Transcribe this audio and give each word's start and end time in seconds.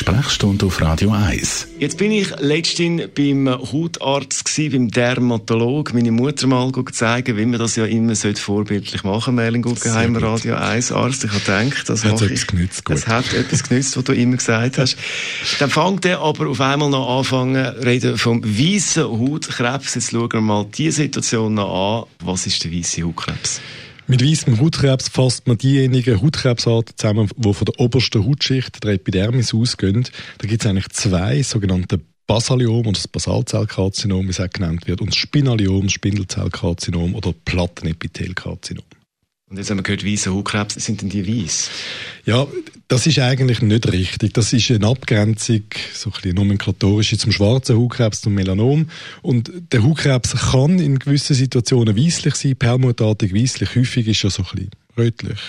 Sprechstunde 0.00 0.64
auf 0.64 0.80
Radio 0.80 1.10
1. 1.10 1.68
Jetzt 1.78 1.98
bin 1.98 2.10
ich 2.10 2.30
letztens 2.40 3.02
beim 3.14 3.46
Hautarzt 3.46 4.46
gewesen, 4.46 4.72
beim 4.72 4.90
Dermatolog, 4.90 5.92
meine 5.92 6.10
Mutter 6.10 6.46
mal 6.46 6.72
zeigen, 6.90 7.36
wie 7.36 7.44
man 7.44 7.60
das 7.60 7.76
ja 7.76 7.84
immer 7.84 8.16
vorbildlich 8.16 9.04
machen 9.04 9.20
sollte. 9.20 9.32
Merlin 9.32 9.60
Guggenheim, 9.60 10.16
Radio 10.16 10.54
1 10.54 10.92
Arzt. 10.92 11.24
Ich 11.24 11.30
habe 11.30 11.40
gedacht, 11.40 11.86
das 11.86 12.02
Hat 12.06 12.22
etwas 12.22 12.46
genützt, 12.46 12.86
gut. 12.86 12.96
Es 12.96 13.06
hat 13.08 13.34
etwas 13.34 13.62
genützt, 13.62 13.94
was 13.94 14.04
du 14.04 14.14
immer 14.14 14.36
gesagt 14.38 14.78
hast. 14.78 14.96
Dann 15.58 15.68
fängt 15.68 16.06
er 16.06 16.20
aber 16.20 16.48
auf 16.48 16.62
einmal 16.62 16.88
noch 16.88 17.18
anfangen, 17.18 17.56
reden 17.56 18.16
vom 18.16 18.42
weißen 18.42 19.04
Hautkrebs. 19.04 19.96
Jetzt 19.96 20.12
schauen 20.12 20.32
wir 20.32 20.40
mal 20.40 20.64
die 20.64 20.90
Situation 20.90 21.52
noch 21.52 22.08
an. 22.08 22.26
Was 22.26 22.46
ist 22.46 22.64
der 22.64 22.72
weiße 22.72 23.02
Hautkrebs? 23.02 23.60
Mit 24.10 24.24
weißem 24.24 24.60
Hautkrebs 24.60 25.08
fasst 25.08 25.46
man 25.46 25.56
diejenigen 25.56 26.20
Hautkrebsarten 26.20 26.96
zusammen, 26.96 27.30
die 27.36 27.54
von 27.54 27.64
der 27.64 27.78
obersten 27.78 28.26
Hautschicht, 28.26 28.82
der 28.82 28.94
Epidermis, 28.94 29.54
ausgehen. 29.54 30.02
Da 30.38 30.48
gibt 30.48 30.64
es 30.64 30.68
eigentlich 30.68 30.88
zwei 30.88 31.40
sogenannte 31.44 32.00
Basaliom 32.26 32.80
oder 32.80 32.94
das 32.94 33.06
Basalzellkarzinom, 33.06 34.26
wie 34.26 34.30
es 34.30 34.40
auch 34.40 34.50
genannt 34.50 34.88
wird, 34.88 35.00
und 35.00 35.10
das 35.10 35.16
Spinaliom, 35.16 35.88
Spindelzellkarzinom 35.88 37.14
oder 37.14 37.32
Plattenepithelkarzinom. 37.44 38.84
Und 39.50 39.56
jetzt 39.56 39.68
haben 39.68 39.78
wir 39.78 39.82
gehört, 39.82 40.06
weiße 40.06 40.32
Hautkrebs. 40.32 40.74
Sind 40.76 41.02
denn 41.02 41.08
die 41.08 41.26
weiß? 41.26 41.70
Ja, 42.24 42.46
das 42.86 43.08
ist 43.08 43.18
eigentlich 43.18 43.60
nicht 43.62 43.90
richtig. 43.90 44.32
Das 44.32 44.52
ist 44.52 44.70
eine 44.70 44.86
Abgrenzung, 44.86 45.62
so 45.92 46.10
ein 46.10 46.12
bisschen 46.12 46.36
nomenklatorisch, 46.36 47.18
zum 47.18 47.32
schwarzen 47.32 47.76
Hautkrebs, 47.76 48.20
zum 48.20 48.34
Melanom. 48.34 48.88
Und 49.22 49.50
der 49.72 49.82
Hautkrebs 49.82 50.36
kann 50.52 50.78
in 50.78 51.00
gewissen 51.00 51.34
Situationen 51.34 51.96
weißlich 51.96 52.36
sein, 52.36 52.54
permutartig 52.54 53.34
weißlich. 53.34 53.74
Häufig 53.74 54.06
ist 54.06 54.22
er 54.22 54.30
so 54.30 54.44
ein 54.44 54.48
bisschen 54.52 54.70
rötlich. 54.96 55.40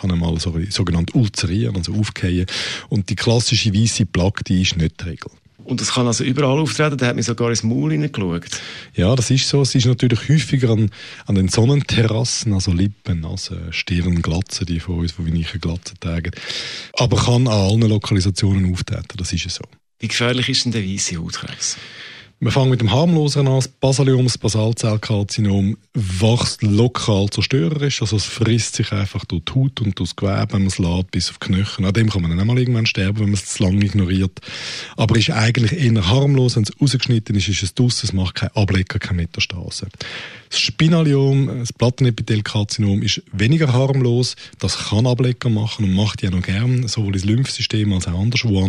Kann 0.00 0.10
einmal 0.10 0.40
so 0.40 0.58
sogenannt 0.70 1.14
ulzerieren, 1.14 1.76
also 1.76 1.92
aufgehen. 1.92 2.46
Und 2.88 3.10
die 3.10 3.16
klassische 3.16 3.74
weiße 3.74 4.06
Plaque, 4.06 4.42
die 4.42 4.62
ist 4.62 4.78
nicht 4.78 5.02
die 5.02 5.10
Regel. 5.10 5.30
Und 5.70 5.80
das 5.80 5.92
kann 5.92 6.04
also 6.08 6.24
überall 6.24 6.58
auftreten. 6.58 6.96
Da 6.96 7.06
hat 7.06 7.14
mir 7.14 7.22
sogar 7.22 7.48
ins 7.48 7.62
Maul 7.62 7.92
hineingeschaut. 7.92 8.60
Ja, 8.94 9.14
das 9.14 9.30
ist 9.30 9.48
so. 9.48 9.62
Es 9.62 9.72
ist 9.76 9.86
natürlich 9.86 10.28
häufiger 10.28 10.70
an, 10.70 10.90
an 11.26 11.36
den 11.36 11.46
Sonnenterrassen, 11.46 12.52
also 12.52 12.72
Lippen, 12.72 13.20
Nase, 13.20 13.68
Stirn, 13.70 14.20
Glatze, 14.20 14.66
die 14.66 14.80
von 14.80 14.98
uns, 14.98 15.14
die 15.16 15.38
weichen 15.38 15.60
Glatzen 15.60 15.96
tragen. 16.00 16.32
Aber 16.94 17.16
kann 17.16 17.46
an 17.46 17.52
allen 17.52 17.82
Lokalisationen 17.82 18.72
auftreten, 18.72 19.16
das 19.16 19.32
ist 19.32 19.48
so. 19.48 19.62
Wie 20.00 20.08
gefährlich 20.08 20.48
ist 20.48 20.64
denn 20.64 20.72
der 20.72 20.84
weiße 20.84 21.22
Hautkrebs? 21.22 21.76
Wir 22.42 22.50
fangen 22.50 22.70
mit 22.70 22.80
dem 22.80 22.90
harmlosen 22.90 23.46
an. 23.46 23.56
Das 23.56 23.68
Basaliom, 23.68 24.24
das 24.24 24.38
Basalzellkarzinom, 24.38 25.76
wächst 25.92 26.62
lokal 26.62 27.28
zerstörerisch. 27.28 28.00
Also 28.00 28.16
es 28.16 28.24
frisst 28.24 28.76
sich 28.76 28.92
einfach 28.92 29.26
durch 29.26 29.44
die 29.44 29.52
Haut 29.52 29.82
und 29.82 29.98
durch 29.98 30.08
das 30.08 30.16
Gewebe, 30.16 30.54
wenn 30.54 30.62
man 30.62 30.68
es 30.68 30.78
lässt, 30.78 31.10
bis 31.10 31.28
auf 31.28 31.36
die 31.36 31.48
Knöchel. 31.48 31.84
An 31.84 31.92
dem 31.92 32.08
kann 32.08 32.22
man 32.22 32.30
dann 32.30 32.40
auch 32.40 32.46
mal 32.46 32.58
irgendwann 32.58 32.86
sterben, 32.86 33.18
wenn 33.18 33.26
man 33.26 33.34
es 33.34 33.44
zu 33.44 33.62
lange 33.62 33.84
ignoriert. 33.84 34.40
Aber 34.96 35.18
ist 35.18 35.28
eigentlich 35.28 35.72
eher 35.72 36.08
harmlos. 36.08 36.56
Wenn 36.56 36.62
es 36.62 36.72
rausgeschnitten 36.80 37.36
ist, 37.36 37.48
ist 37.48 37.62
es 37.62 37.74
draussen. 37.74 38.06
Es 38.06 38.14
macht 38.14 38.36
keinen 38.36 38.56
Ablecker, 38.56 38.98
keine 38.98 39.18
Metastase. 39.18 39.88
Das 40.50 40.58
Spinaliom, 40.58 41.60
das 41.60 41.72
Plattenepithelkarzinom, 41.72 43.02
ist 43.02 43.22
weniger 43.32 43.72
harmlos. 43.72 44.34
Das 44.58 44.88
kann 44.88 45.06
Ablecker 45.06 45.48
machen 45.48 45.84
und 45.84 45.94
macht 45.94 46.22
ja 46.22 46.30
noch 46.30 46.42
gern, 46.42 46.88
sowohl 46.88 47.14
ins 47.14 47.24
Lymphsystem 47.24 47.92
als 47.92 48.08
auch 48.08 48.18
anderswo. 48.18 48.68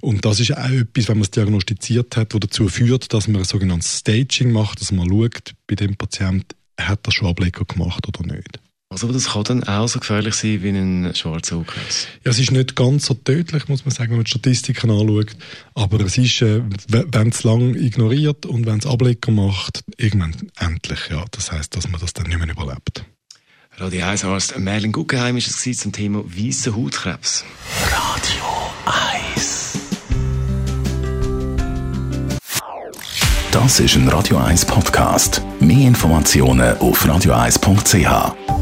Und 0.00 0.24
das 0.24 0.40
ist 0.40 0.56
auch 0.56 0.70
etwas, 0.70 1.08
wenn 1.08 1.18
man 1.18 1.24
es 1.24 1.30
diagnostiziert 1.30 2.16
hat, 2.16 2.32
was 2.32 2.40
dazu 2.40 2.66
führt, 2.68 3.12
dass 3.12 3.28
man 3.28 3.42
ein 3.42 3.44
sogenanntes 3.44 3.98
Staging 3.98 4.52
macht, 4.52 4.80
dass 4.80 4.90
man 4.90 5.06
schaut, 5.08 5.52
bei 5.66 5.74
dem 5.74 5.96
Patienten, 5.96 6.56
hat 6.80 7.06
er 7.06 7.12
schon 7.12 7.28
Ablecker 7.28 7.66
gemacht 7.66 8.08
oder 8.08 8.34
nicht. 8.34 8.61
Also 8.92 9.10
das 9.10 9.30
kann 9.30 9.44
dann 9.44 9.64
auch 9.64 9.88
so 9.88 10.00
gefährlich 10.00 10.34
sein 10.34 10.62
wie 10.62 10.68
ein 10.68 11.14
schwarzer 11.14 11.56
Hautkrebs. 11.56 12.08
Ja, 12.24 12.30
es 12.30 12.38
ist 12.38 12.52
nicht 12.52 12.76
ganz 12.76 13.06
so 13.06 13.14
tödlich, 13.14 13.66
muss 13.66 13.86
man 13.86 13.94
sagen, 13.94 14.10
wenn 14.10 14.18
man 14.18 14.24
die 14.24 14.30
Statistiken 14.30 14.90
anschaut. 14.90 15.34
Aber 15.74 15.98
es 16.00 16.18
ist, 16.18 16.42
äh, 16.42 16.60
wenn 16.88 17.30
es 17.30 17.42
lang 17.42 17.74
ignoriert 17.74 18.44
und 18.44 18.66
wenn 18.66 18.78
es 18.80 18.86
Ablecker 18.86 19.32
macht, 19.32 19.82
irgendwann 19.96 20.36
endlich, 20.58 21.00
ja. 21.10 21.24
Das 21.30 21.50
heißt, 21.50 21.74
dass 21.74 21.88
man 21.88 22.02
das 22.02 22.12
dann 22.12 22.26
nicht 22.26 22.38
mehr 22.38 22.50
überlebt. 22.50 23.06
Radio 23.78 24.04
1 24.04 24.24
Arzt 24.24 24.58
Merlin 24.58 24.92
Guggenheim 24.92 25.38
ist 25.38 25.48
es 25.48 25.62
gewesen 25.62 25.80
zum 25.80 25.92
Thema 25.92 26.22
weißer 26.26 26.76
Hautkrebs. 26.76 27.44
Radio 27.90 28.44
1. 28.84 29.78
Das 33.52 33.80
ist 33.80 33.96
ein 33.96 34.08
Radio 34.08 34.36
1 34.36 34.66
Podcast. 34.66 35.40
Mehr 35.60 35.88
Informationen 35.88 36.76
auf 36.78 37.06
radio1.ch. 37.06 38.61